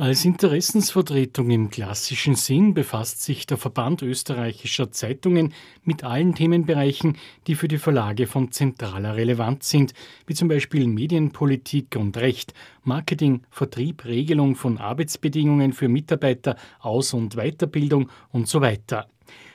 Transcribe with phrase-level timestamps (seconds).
[0.00, 5.52] Als Interessensvertretung im klassischen Sinn befasst sich der Verband österreichischer Zeitungen
[5.84, 9.92] mit allen Themenbereichen, die für die Verlage von zentraler Relevanz sind,
[10.26, 17.36] wie zum Beispiel Medienpolitik und Recht, Marketing, Vertrieb, Regelung von Arbeitsbedingungen für Mitarbeiter, Aus- und
[17.36, 19.06] Weiterbildung und so weiter.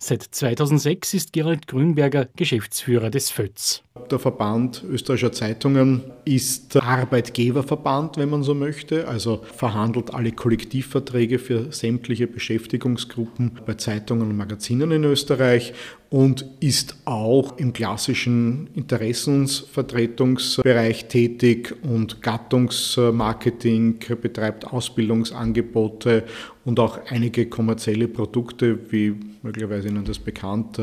[0.00, 3.82] Seit 2006 ist Gerald Grünberger Geschäftsführer des FÖTS.
[4.08, 11.72] Der Verband österreichischer Zeitungen ist Arbeitgeberverband, wenn man so möchte, also verhandelt alle Kollektivverträge für
[11.72, 15.74] sämtliche Beschäftigungsgruppen bei Zeitungen und Magazinen in Österreich
[16.10, 26.24] und ist auch im klassischen Interessensvertretungsbereich tätig und Gattungsmarketing, betreibt Ausbildungsangebote
[26.68, 30.78] und auch einige kommerzielle Produkte, wie möglicherweise Ihnen das bekannt,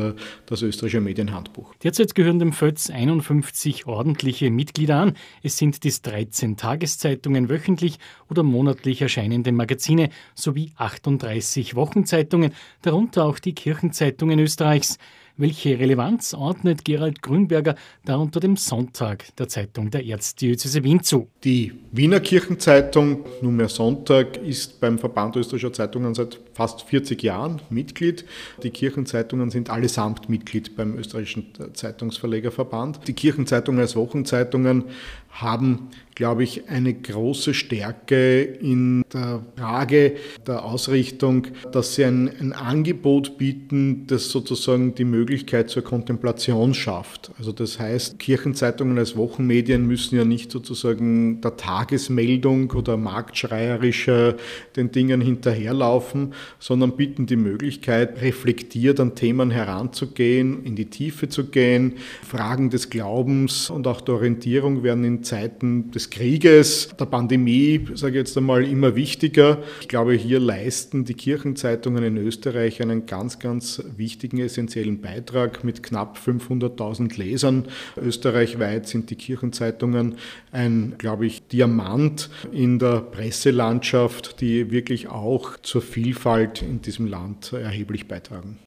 [0.46, 1.74] das österreichische Medienhandbuch.
[1.84, 5.12] Derzeit gehören dem FÖTS 51 ordentliche Mitglieder an.
[5.44, 13.38] Es sind dies 13 Tageszeitungen wöchentlich oder monatlich erscheinende Magazine sowie 38 Wochenzeitungen, darunter auch
[13.38, 14.98] die Kirchenzeitungen Österreichs.
[15.38, 17.74] Welche Relevanz ordnet Gerald Grünberger
[18.06, 21.28] da unter dem Sonntag der Zeitung der Erzdiözese Wien zu?
[21.44, 28.24] Die Wiener Kirchenzeitung, nunmehr Sonntag, ist beim Verband österreichischer Zeitungen seit fast 40 Jahren Mitglied.
[28.62, 33.06] Die Kirchenzeitungen sind allesamt Mitglied beim österreichischen Zeitungsverlegerverband.
[33.06, 34.84] Die Kirchenzeitungen als Wochenzeitungen
[35.28, 42.54] haben, glaube ich, eine große Stärke in der Frage der Ausrichtung, dass sie ein, ein,
[42.54, 45.25] Angebot bieten, das sozusagen die Möglichkeit
[45.66, 47.30] zur Kontemplation schafft.
[47.38, 54.36] Also das heißt, Kirchenzeitungen als Wochenmedien müssen ja nicht sozusagen der Tagesmeldung oder marktschreierischer
[54.76, 61.44] den Dingen hinterherlaufen, sondern bieten die Möglichkeit, reflektiert an Themen heranzugehen, in die Tiefe zu
[61.44, 61.94] gehen.
[62.22, 68.14] Fragen des Glaubens und auch der Orientierung werden in Zeiten des Krieges, der Pandemie, sage
[68.14, 69.62] ich jetzt einmal, immer wichtiger.
[69.80, 75.82] Ich glaube, hier leisten die Kirchenzeitungen in Österreich einen ganz, ganz wichtigen, essentiellen Beitrag mit
[75.82, 77.68] knapp 500.000 Lesern.
[77.96, 80.16] Österreichweit sind die Kirchenzeitungen
[80.52, 87.54] ein, glaube ich, Diamant in der Presselandschaft, die wirklich auch zur Vielfalt in diesem Land
[87.54, 88.58] erheblich beitragen.